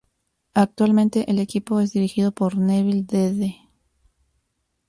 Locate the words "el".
1.29-1.37